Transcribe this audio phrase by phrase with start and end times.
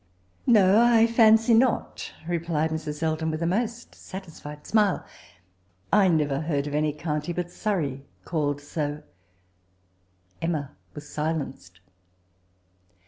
[0.15, 3.03] *"* No^ I fency not,* replied Mrs.
[3.03, 5.05] Elton, with a most satisfled smile.'
[5.93, 9.03] I never heard any county but Surrey called ao^'"
[10.41, 11.81] Bmma was silenced.